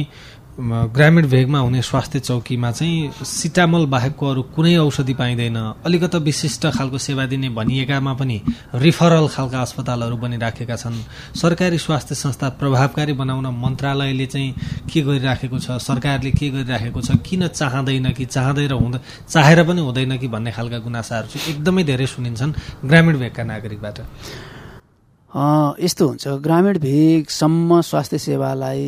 [0.58, 6.98] ग्रामीण भेगमा हुने स्वास्थ्य चौकीमा चाहिँ सिटामल बाहेकको अरू कुनै औषधि पाइँदैन। अलिकता विशिष्ट खालको
[6.98, 8.40] सेवा दिने भनिएकामा पनि
[8.74, 11.02] रिफरल खालका अस्पतालहरू बनिराखेका छन्।
[11.34, 14.54] सरकारी स्वास्थ्य संस्था प्रभावकारी बनाउन मन्त्रालयले चाहिँ
[14.86, 19.80] के गरिराखेको छ सरकारले के गरिराखेको छ किन चाहँदैन कि चाहँदै र हुँदा चाहेर पनि
[19.82, 22.52] हुँदैन कि भन्ने खालका गुनासाहरू चाहिँ एकदमै धेरै सुनिन्छन्
[22.86, 23.98] ग्रामीण भेगका नागरिकबाट।
[25.34, 28.86] यस्तो हुन्छ। ग्रामीण भेगसम्म स्वास्थ्य सेवालाई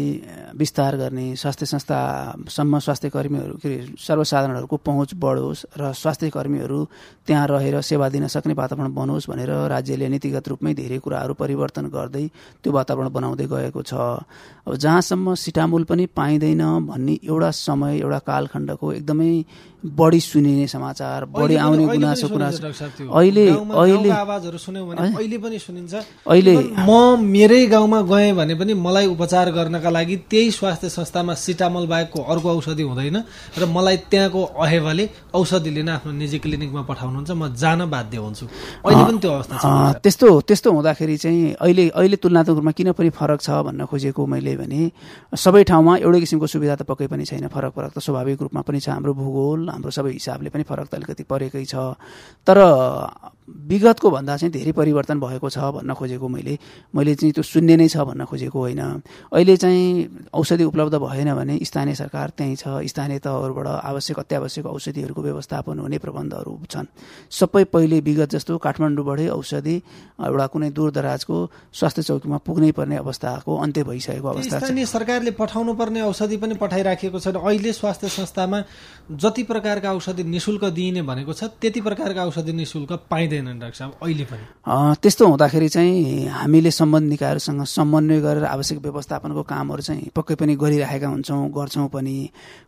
[0.55, 6.79] विस्तार गर्ने स्वास्थ्य संस्थासम्म स्वास्थ्य कर्मीहरू के अरे सर्वसाधारणहरूको पहुँच बढोस् र स्वास्थ्य कर्मीहरू
[7.27, 12.27] त्यहाँ रहेर सेवा दिन सक्ने वातावरण बनोस् भनेर राज्यले नीतिगत रूपमै धेरै कुराहरू परिवर्तन गर्दै
[12.63, 14.23] त्यो वातावरण बनाउँदै गएको छ।
[14.63, 19.33] अब जहाँसम्म सिटामुल पनि पाइँदैन भन्ने एउटा समय एउटा कालखण्डको एकदमै
[19.87, 22.67] बढी सुनिने समाचार बढी आउने गुनासो गुनासो।
[23.11, 25.95] अहिले अहिले अहिले पनि सुनिन्छ।
[26.27, 31.87] अहिले म मेरै गाउँमा गएँ भने पनि मलाई उपचार गर्नका लागि त्यही स्वास्थ्य संस्थामा सिटामल
[31.87, 33.17] बाहेकको अर्को औषधि हुँदैन
[33.59, 38.47] र मलाई त्यहाँको अहेवाले औषधि लिन आफ्नो निजी क्लिनिकमा पठाउनुहुन्छ। म जान बाध्य हुन्छु।
[38.83, 39.55] अहिले पनि त्यो अवस्था
[40.03, 44.57] त्यस्तो त्यस्तो हुँदाखेरि चाहिँ अहिले अहिले तुलनात्मक रूपमा किन पनि फरक छ भन्न खोजेको मैले
[44.57, 44.81] भने
[45.37, 48.81] सबै ठाउँमा एउटै किसिमको सुविधा त पक्कै पनि छैन। फरक फरक त स्वाभाविक रूपमा पनि
[48.81, 51.77] छ। हाम्रो भूगोल हाम्रो सबै हिसाबले पनि फरक त अलिकति परेकै छ।
[52.49, 52.59] तर
[53.49, 56.59] विगतको भन्दा चाहिँ धेरै परिवर्तन भएको छ भन्न खोजेको मैले।
[56.95, 58.83] मैले चाहिँ त्यो शून्य नै छ भन्न खोजेको होइन।
[59.31, 65.23] अहिले चाहिँ औषधि उपलब्ध भएन भने स्थानीय सरकार त्यहीँ छ। स्थानीय तहहरूबाट आवश्यक अत्यावश्यक औषधिहरूको
[65.23, 66.87] व्यवस्थापन हुने प्रबन्धहरू छन्।
[67.31, 69.77] सबै पहिले विगत जस्तो काठमाडौँबाटै औषधि
[70.27, 71.37] एउटा कुनै दूर दराजको
[71.71, 77.19] स्वास्थ्य चौकीमा पुग्नै पर्ने अवस्थाको अन्त्य भइसकेको अवस्था छ। सरकारले पठाउनु पर्ने औषधि पनि पठाइराखेको
[77.19, 78.63] छ अहिले स्वास्थ्य संस्थामा
[79.15, 82.93] जति प्रकारका औषधि निशुल्क दिइने भनेको छ त्यति प्रकारका औषधि निशुल्क
[83.37, 84.45] पाइँदैनन् डाक्टर साहब अहिले पनि।
[84.97, 91.09] त्यस्तो हुँदाखेरि चाहिँ हामीले सम्बन्ध निकायहरूसँग समन्वय गरेर आवश्यक व्यवस्थापनको कामहरू चाहिँ पक्कै पनि गरिरहेका
[91.09, 92.17] हुन्छौँ गर्छौँ पनि।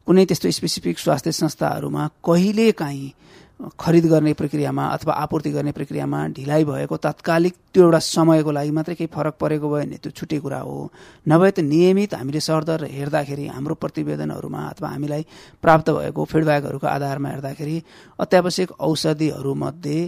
[0.06, 3.12] कुनै त्यस्तो स्पेसिफिक स्वास्थ्य संस्थाहरूमा कहिले काहीँ
[3.58, 8.94] खरिद गर्ने प्रक्रियामा अथवा आपूर्ति गर्ने प्रक्रियामा ढिलाइ भएको तात्कालिक त्यो एउटा समयको लागि मात्रै
[8.94, 10.90] केही फरक परेको भयो भने त्यो छुट्टै कुरा हो।
[11.26, 15.26] नभए त नियमित हामीले सरदर हेर्दाखेरि हाम्रो प्रतिवेदनहरूमा अथवा हामीलाई
[15.58, 17.76] प्राप्त भएको फिडब्याकहरूको आधारमा हेर्दाखेरि
[18.18, 19.98] अत्यावश्यक औषधिहरूमध्ये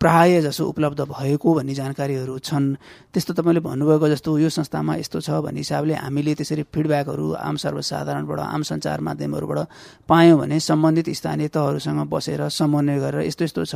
[0.00, 2.74] प्राय जसो उपलब्ध भएको भन्ने जानकारीहरू छन्।
[3.12, 8.38] त्यस्तो तपाईँले भन्नुभएको जस्तो यो संस्थामा यस्तो छ भन्ने हिसाबले हामीले त्यसरी फिडब्याकहरू आम सर्वसाधारणबाट
[8.38, 9.58] आम सञ्चार माध्यमहरूबाट
[10.04, 13.74] पायौँ भने सम्बन्धित स्थानीय तहहरूसँग बसेर समन्वय गरेर यस्तो यस्तो छ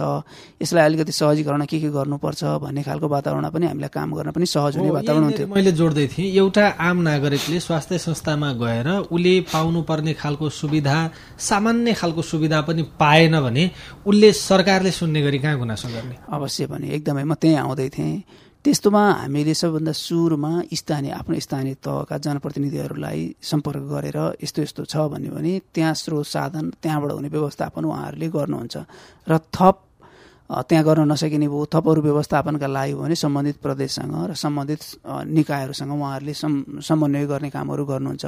[0.60, 4.76] यसलाई अलिकति सहजीकरण के के गर्नुपर्छ भन्ने खालको वातावरण पनि हामीलाई काम गर्न पनि सहज
[4.76, 10.48] हुने वातावरण हुन्थ्यो। मैले जोड्दै थिएँ एउटा आम नागरिकले स्वास्थ्य संस्थामा गएर उसले पाउनुपर्ने खालको
[10.52, 10.98] सुविधा
[11.40, 13.70] सामान्य खालको सुविधा पनि पाएन भने
[14.06, 16.09] उसले सरकारले सुन्ने गरी कहाँ गुनासो गर्ने?
[16.16, 18.22] अवश्य भने। एकदमै म त्यहीँ आउँदै थिएँ।
[18.64, 25.32] त्यस्तोमा हामीले सबभन्दा सुरुमा स्थानीय आफ्नो स्थानीय तहका जनप्रतिनिधिहरूलाई सम्पर्क गरेर यस्तो यस्तो छ भन्यो
[25.32, 28.76] भने त्यहाँ स्रोत साधन त्यहाँबाट हुने व्यवस्थापन उहाँहरूले गर्नुहुन्छ।
[29.28, 29.76] र थप
[30.50, 34.82] त्यहाँ गर्न नसकिने भयो थपहरू व्यवस्थापनका लागि हो भने सम्बन्धित प्रदेशसँग र सम्बन्धित
[35.30, 38.26] निकायहरूसँग उहाँहरूले सम् समन्वय गर्ने कामहरू गर्नुहुन्छ।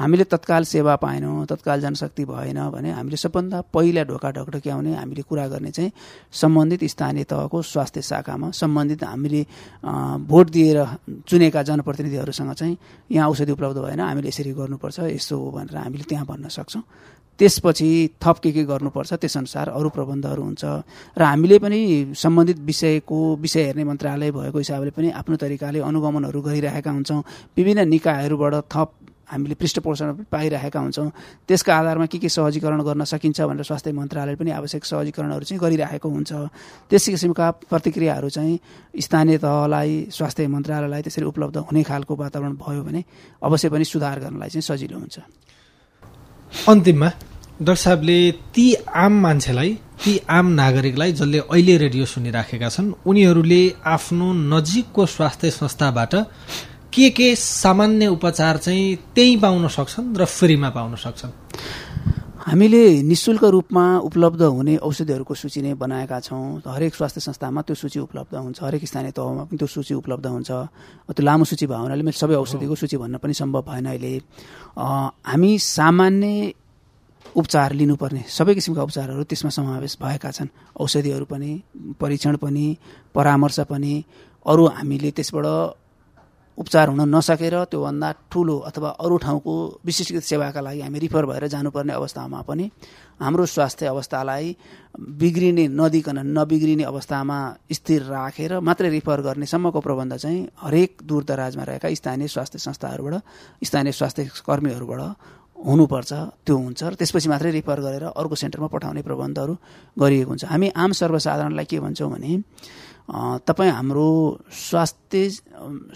[0.00, 5.46] हामीले तत्काल सेवा पाएनौँ तत्काल जनशक्ति भएन भने हामीले सबभन्दा पहिला ढोका ढकढक्याउने हामीले कुरा
[5.52, 5.92] गर्ने चाहिँ
[6.32, 9.42] सम्बन्धित स्थानीय तहको स्वास्थ्य शाखामा सम्बन्धित हामीले
[10.24, 10.78] भोट दिएर
[11.28, 12.76] चुनेका जनप्रतिनिधिहरूसँग चाहिँ
[13.12, 16.82] यहाँ औषधि उपलब्ध भएन हामीले यसरी गर्नुपर्छ यस्तो हो भनेर हामीले त्यहाँ भन्न सक्छौँ।
[17.38, 20.64] त्यसपछि थप के के गर्नुपर्छ त्यसअनुसार अरू प्रबन्धहरू हुन्छ
[21.18, 21.80] र हामीले पनि
[22.14, 27.22] सम्बन्धित विषयको विषय हेर्ने मन्त्रालय भएको हिसाबले पनि आफ्नो तरिकाले अनुगमनहरू गरिरहेका हुन्छौँ।
[27.56, 28.90] विभिन्न निकायहरूबाट थप
[29.28, 31.10] हामीले पृष्ठपोषण पाइरहेका हुन्छौँ।
[31.48, 36.08] त्यसका आधारमा के के सहजीकरण गर्न सकिन्छ भनेर स्वास्थ्य मन्त्रालय पनि आवश्यक सहजीकरणहरू चाहिँ गरिरहेको
[36.08, 36.32] हुन्छ।
[36.90, 38.58] त्यस किसिमका प्रतिक्रियाहरू चाहिँ
[38.96, 43.04] स्थानीय तहलाई स्वास्थ्य मन्त्रालयलाई त्यसरी उपलब्ध हुने खालको वातावरण भयो भने
[43.44, 45.16] अवश्य पनि सुधार गर्नलाई चाहिँ सजिलो हुन्छ।
[46.68, 47.08] अन्तिममा
[47.58, 48.18] डाक्टर साहबले
[48.54, 55.50] ती आम मान्छेलाई ती आम नागरिकलाई जसले अहिले रेडियो सुनिराखेका छन् उनीहरूले आफ्नो नजिकको स्वास्थ्य
[55.50, 56.14] संस्थाबाट
[56.94, 61.32] के के सामान्य उपचार चाहिँ त्यही पाउन सक्छन् र फ्रीमा पाउन सक्छन्?
[62.46, 67.74] हामीले नि शुल्क रूपमा उपलब्ध हुने औषधिहरूको सूची नै बनाएका छौँ। हरेक स्वास्थ्य संस्थामा त्यो
[67.74, 70.50] सूची उपलब्ध हुन्छ हरेक स्थानीय तहमा पनि त्यो सूची उपलब्ध हुन्छ।
[71.10, 74.14] त्यो लामो सूची भयो हुनाले मैले सबै औषधिको सूची भन्न पनि सम्भव भएन अहिले।
[74.78, 76.54] हामी सामान्य
[77.38, 81.50] उपचार लिनुपर्ने। सबै किसिमका उपचारहरू त्यसमा समावेश भएका छन्। औषधिहरू पनि
[82.00, 82.66] परीक्षण पनि
[83.14, 83.92] परामर्श पनि।
[84.46, 85.46] अरू हामीले त्यसबाट
[86.58, 89.54] उपचार हुन नसकेर त्योभन्दा ठुलो अथवा अरू ठाउँको
[89.86, 92.64] विशिष्ट सेवाका लागि हामी रिफर भएर जानुपर्ने अवस्थामा पनि
[93.22, 94.46] हाम्रो स्वास्थ्य अवस्थालाई
[95.22, 97.38] बिग्रिने नदिकन नबिग्रिने अवस्थामा
[97.72, 103.14] स्थिर राखेर मात्रै रिफर गर्नेसम्मको प्रबन्ध चाहिँ हरेक दूरदराजमा रहेका स्थानीय स्वास्थ्य संस्थाहरूबाट
[103.62, 105.00] स्थानीय स्वास्थ्य कर्मीहरूबाट
[105.58, 106.12] हुनुपर्छ
[106.46, 109.54] त्यो हुन्छ र त्यसपछि मात्रै रिफर गरेर अर्को सेन्टरमा पठाउने प्रबन्धहरू
[109.98, 112.32] गरिएको हुन्छ। हामी आम सर्वसाधारणलाई के भन्छौँ भने
[113.08, 114.08] तपाईँ हाम्रो
[114.52, 115.28] स्वास्थ्य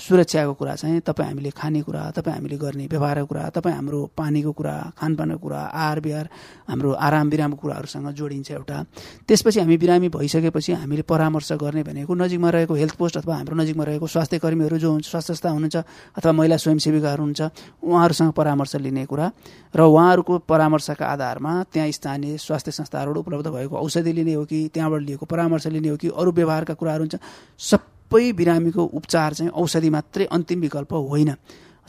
[0.01, 4.75] सुरक्षाको कुरा चाहिँ तपाईँ हामीले खानेकुरा तपाईँ हामीले गर्ने व्यवहारको कुरा तपाईँ हाम्रो पानीको कुरा
[4.97, 6.29] खानपानको कुरा आहार विहार
[6.69, 8.85] हाम्रो आराम विरामको कुराहरूसँग जोडिन्छ एउटा।
[9.29, 13.85] त्यसपछि हामी बिरामी भइसकेपछि हामीले परामर्श गर्ने भनेको नजिकमा रहेको हेल्थ पोस्ट अथवा हाम्रो नजिकमा
[13.85, 15.77] रहेको स्वास्थ्य कर्मीहरू जो हुन्छ स्वास्थ्य संस्था हुनुहुन्छ
[16.17, 17.41] अथवा महिला स्वयंसेविकाहरू हुन्छ
[17.85, 19.31] उहाँहरूसँग परामर्श लिने कुरा
[19.77, 25.01] र उहाँहरूको परामर्शका आधारमा त्यहाँ स्थानीय स्वास्थ्य संस्थाहरूबाट उपलब्ध भएको औषधि लिने हो कि त्यहाँबाट
[25.03, 27.17] लिएको परामर्श लिने हो कि अरू व्यवहारका कुराहरू हुन्छ।
[27.61, 31.31] सबै बिरामीको उपचार चाहिँ औषधि मात्रै अन्तिम विकल्प होइन।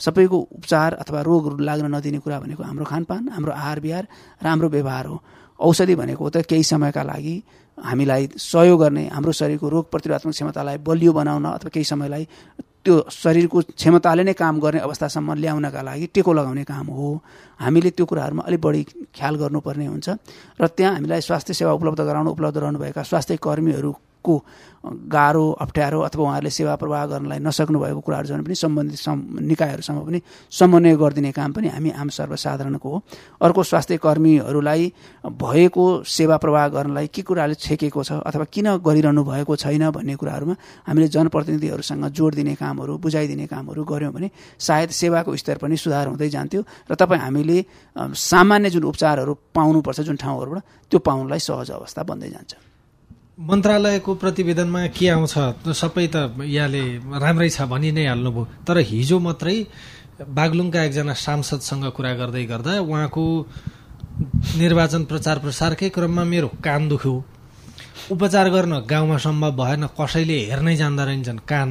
[0.00, 4.04] सबैको उपचार अथवा रोग लाग्न नदिने कुरा भनेको हाम्रो खानपान हाम्रो आहार विहार
[4.42, 5.16] र हाम्रो व्यवहार हो।
[5.58, 7.36] औषधि भनेको त केही समयका लागि
[7.78, 12.24] हामीलाई सहयोग गर्ने हाम्रो शरीरको रोग प्रतिरोधात्मक क्षमतालाई बलियो बनाउन अथवा केही समयलाई
[12.84, 17.08] त्यो शरीरको क्षमताले नै काम गर्ने अवस्थासम्म ल्याउनका लागि टेको लगाउने काम हो।
[17.60, 18.82] हामीले त्यो कुराहरूमा अलिक बढी
[19.14, 20.08] ख्याल गर्नुपर्ने हुन्छ।
[20.60, 24.34] र त्यहाँ हामीलाई स्वास्थ्य सेवा उपलब्ध गराउन उपलब्ध रहनुभएका स्वास्थ्य कर्मीहरूको
[24.84, 30.00] गाह्रो अप्ठ्यारो अथवा उहाँहरूले सेवा प्रवाह गर्नलाई नसक्नु भएको कुराहरू झन् पनि सम्बन्धित सम् निकायहरूसँग
[30.00, 30.20] पनि
[30.52, 33.02] समन्वय गरिदिने काम पनि हामी आम सर्वसाधारणको हो।
[33.40, 34.92] अर्को स्वास्थ्य कर्मीहरूलाई
[35.24, 40.56] भएको सेवा प्रवाह गर्नलाई के कुराले छेकेको छ अथवा किन गरिरहनु भएको छैन भन्ने कुराहरूमा
[40.88, 46.28] हामीले जनप्रतिनिधिहरूसँग जोड दिने कामहरू बुझाइदिने कामहरू गऱ्यौँ भने सायद सेवाको स्तर पनि सुधार हुँदै
[46.28, 47.53] जान्थ्यो। र तपाईँ हामीले
[48.30, 52.52] सामान्य जुन उपचारहरू पाउनुपर्छ जुन ठाउँहरूबाट त्यो पाउनलाई सहज अवस्था बन्दै जान्छ।
[53.34, 55.34] मन्त्रालयको प्रतिवेदनमा के आउँछ
[55.74, 56.82] सबै त यहाँले
[57.18, 59.56] राम्रै छ भनि नै हाल्नुभयो। तर हिजो मात्रै
[60.38, 63.24] बागलुङका एकजना सांसदसँग कुरा गर्दै गर्दा उहाँको
[64.62, 67.14] निर्वाचन प्रचार प्रसारकै क्रममा मेरो कान दुख्यो।
[68.14, 71.70] उपचार गर्न गाउँमा सम्भव भएन कसैले हेर्नै जान्दा रहन्छन् कान।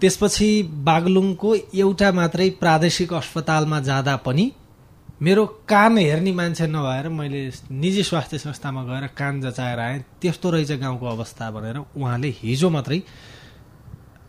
[0.00, 0.48] त्यसपछि
[0.88, 4.44] बागलुङको एउटा मात्रै प्रादेशिक अस्पतालमा जाँदा पनि
[5.18, 7.40] मेरो कान हेर्ने मान्छे नभएर मैले
[7.74, 13.02] निजी स्वास्थ्य संस्थामा गएर कान जचाएर आएँ त्यस्तो रहेछ गाउँको अवस्था भनेर उहाँले हिजो मात्रै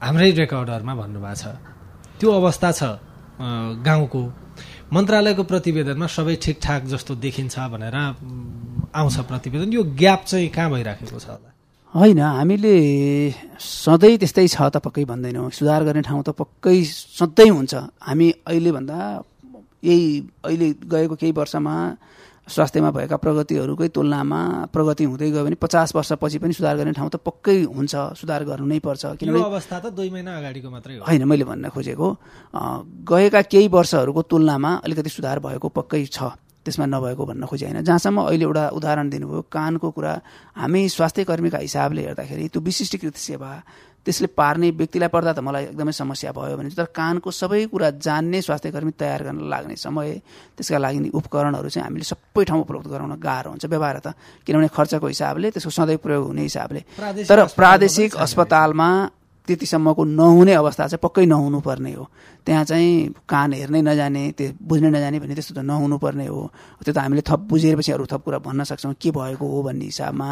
[0.02, 1.46] हाम्रै रेकर्डहरूमा भन्नुभएको छ।
[2.18, 2.82] त्यो अवस्था छ
[3.86, 4.22] गाउँको।
[4.90, 7.96] मन्त्रालयको प्रतिवेदनमा सबै ठिकठाक जस्तो देखिन्छ भनेर
[8.90, 11.50] आउँछ प्रतिवेदन। यो ग्याप चाहिँ कहाँ भइराखेको छ होला?
[11.94, 12.74] होइन हामीले
[13.62, 18.98] सधैँ त्यस्तै छ त पक्कै भन्दैनौँ। सुधार गर्ने ठाउँ त पक्कै सधैँ हुन्छ। हामी अहिलेभन्दा
[19.84, 20.08] यही
[20.46, 21.76] अहिले गएको केही वर्षमा
[22.48, 24.40] स्वास्थ्यमा भएका प्रगतिहरूकै तुलनामा
[24.74, 28.66] प्रगति हुँदै गयो भने पचास वर्षपछि पनि सुधार गर्ने ठाउँ त पक्कै हुन्छ। सुधार गर्नु
[28.66, 32.08] नै पर्छ। किनभने अवस्था त दुई महिना अगाडिको मात्रै हो। होइन मैले भन्न खोजेको।
[33.06, 36.34] गएका केही वर्षहरूको तुलनामा अलिकति सुधार भएको पक्कै छ।
[36.70, 37.82] त्यसमा नभएको भन्न खोजे होइन?
[37.82, 40.14] जहाँसम्म अहिले एउटा उदाहरण दिनुभयो कानको कुरा
[40.62, 43.52] हामी स्वास्थ्य कर्मीका हिसाबले हेर्दाखेरि त्यो विशिष्टीकृत सेवा
[44.06, 48.42] त्यसले पार्ने व्यक्तिलाई पर्दा त मलाई एकदमै समस्या भयो भने तर कानको सबै कुरा जान्ने
[48.42, 50.10] स्वास्थ्य कर्मी तयार गर्न लाग्ने समय
[50.56, 54.16] त्यसका लागि उपकरणहरू चाहिँ हामीले सबै ठाउँ उपलब्ध गराउन गाह्रो हुन्छ। व्यवहार त
[54.48, 56.82] किनभने खर्चको हिसाबले त्यसको सधैँ प्रयोग हुने हिसाबले।
[57.28, 58.90] तर प्रादेशिक अस्पतालमा
[59.48, 62.06] त्यतिसम्मको नहुने अवस्था चाहिँ पक्कै नहुनु पर्ने हो।
[62.50, 66.50] त्यहाँ चाहिँ कान हेर्नै नजाने त्यो बुझ्नै नजाने भने त्यस्तो त नहुनु पर्ने हो।
[66.82, 70.28] त्यो त हामीले थप बुझेपछि अरू थप कुरा भन्न सक्छौँ। के भएको हो भन्ने हिसाबमा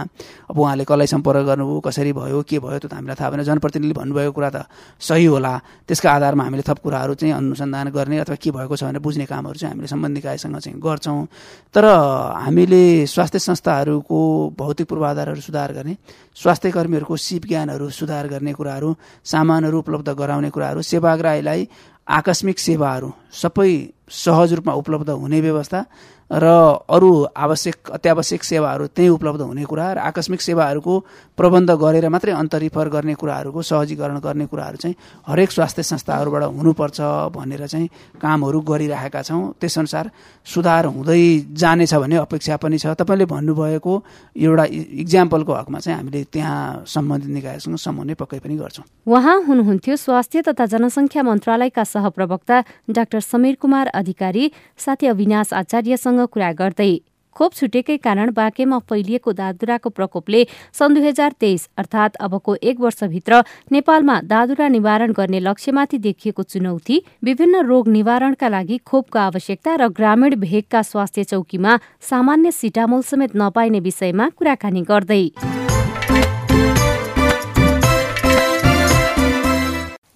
[0.50, 3.94] अब उहाँले कसलाई सम्पर्क गर्नुभयो कसरी भयो के भयो त्यो त हामीलाई थाहा भएन। जनप्रतिनिधिले
[3.94, 4.66] भन्नुभएको कुरा त
[4.98, 5.54] सही होला।
[5.86, 9.58] त्यसका आधारमा हामीले थप कुराहरू चाहिँ अनुसन्धान गर्ने अथवा के भएको छ भनेर बुझ्ने कामहरू
[9.62, 11.22] चाहिँ हामीले सम्बन्धित निकायसँग चाहिँ गर्छौँ।
[11.70, 14.20] तर हामीले स्वास्थ्य संस्थाहरूको
[14.58, 15.94] भौतिक पूर्वाधारहरू सुधार गर्ने
[16.34, 18.90] स्वास्थ्य कर्मीहरूको सिप ज्ञानहरू सुधार गर्ने कुराहरू
[19.22, 21.62] सामानहरू उपलब्ध गराउने कुराहरू सेवाग्राहीलाई
[22.08, 23.72] आकस्मिक सेवाहरू सबै
[24.10, 25.86] सहज रूपमा उपलब्ध हुने व्यवस्था
[26.32, 26.44] र
[26.92, 30.94] अरू आवश्यक अत्यावश्यक सेवाहरू त्यहीँ उपलब्ध हुने कुरा र आकस्मिक सेवाहरूको
[31.38, 37.00] प्रबन्ध गरेर मात्रै अन्तरिफर गर्ने कुराहरूको सहजीकरण गर्ने कुराहरू चाहिँ हरेक स्वास्थ्य संस्थाहरूबाट हुनुपर्छ
[37.32, 37.88] भनेर चाहिँ
[38.20, 40.12] कामहरू गरिरहेका छौँ। त्यसअनुसार
[40.44, 41.24] सुधार हुँदै
[41.56, 43.94] जानेछ भन्ने अपेक्षा पनि छ। तपाईँले भन्नुभएको
[44.36, 44.66] एउटा
[45.04, 50.66] इक्जाम्पलको हकमा चाहिँ हामीले त्यहाँ सम्बन्धित निकायसँग समन्वय पक्कै पनि गर्छौँ। उहाँ हुनुहुन्थ्यो स्वास्थ्य तथा
[50.76, 52.56] जनसङ्ख्या मन्त्रालयका सहप्रवक्ता
[52.92, 56.92] डाक्टर समीर कुमार अधिकारी साथी अविनाश आचार्यसँग कुरा गर्दै
[57.36, 60.40] खोप छुटेकै कारण बाँकेमा फैलिएको दादुराको प्रकोपले
[60.74, 67.00] सन् दुई हजार तेइस अर्थात् अबको एक वर्षभित्र नेपालमा दादुरा निवारण गर्ने लक्ष्यमाथि देखिएको चुनौती
[67.24, 71.80] विभिन्न रोग निवारणका लागि खोपको आवश्यकता र ग्रामीण भेगका स्वास्थ्य चौकीमा
[72.10, 75.24] सामान्य सिटामोल समेत नपाइने विषयमा कुराकानी गर्दै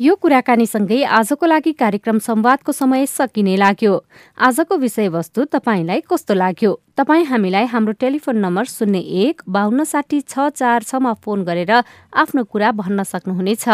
[0.01, 3.93] यो कुराकानीसँगै आजको लागि कार्यक्रम संवादको समय सकिने लाग्यो।
[4.41, 6.71] आजको विषयवस्तु तपाईँलाई कस्तो लाग्यो?
[6.97, 11.71] तपाईँ हामीलाई हाम्रो टेलिफोन नम्बर शून्य एक बाहन्न साठी छ चार छमा फोन गरेर
[12.17, 13.65] आफ्नो कुरा भन्न सक्नुहुनेछ।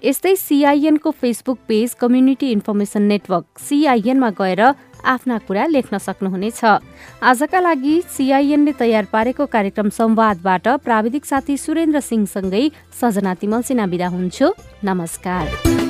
[0.00, 4.62] यस्तै सिआइएनको Facebook page community information network सिआइएनमा गएर
[5.06, 6.64] आफ्ना कुरा लेख्न सक्नुहुनेछ।
[7.22, 12.64] आजका लागि सिआइएनले तयार पारेको कार्यक्रम संवादबाट प्राविधिक साथी सुरेन्द्र सिंहसँगै
[13.00, 14.52] सजना तिमल सिना विदा हुन्छु।
[14.84, 15.85] नमस्कार।